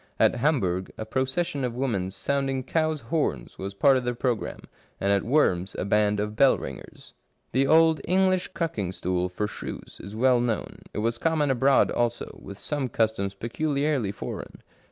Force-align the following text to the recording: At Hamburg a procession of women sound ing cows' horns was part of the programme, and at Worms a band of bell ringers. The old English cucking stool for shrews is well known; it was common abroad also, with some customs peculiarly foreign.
At 0.19 0.37
Hamburg 0.37 0.91
a 0.97 1.05
procession 1.05 1.63
of 1.63 1.75
women 1.75 2.09
sound 2.09 2.49
ing 2.49 2.63
cows' 2.63 3.01
horns 3.01 3.59
was 3.59 3.75
part 3.75 3.97
of 3.97 4.03
the 4.03 4.15
programme, 4.15 4.63
and 4.99 5.11
at 5.11 5.21
Worms 5.21 5.75
a 5.77 5.85
band 5.85 6.19
of 6.19 6.35
bell 6.35 6.57
ringers. 6.57 7.13
The 7.51 7.67
old 7.67 8.01
English 8.05 8.51
cucking 8.53 8.95
stool 8.95 9.29
for 9.29 9.45
shrews 9.45 9.97
is 10.01 10.15
well 10.15 10.39
known; 10.39 10.79
it 10.91 10.97
was 11.05 11.19
common 11.19 11.51
abroad 11.51 11.91
also, 11.91 12.39
with 12.41 12.57
some 12.57 12.89
customs 12.89 13.35
peculiarly 13.35 14.11
foreign. 14.11 14.63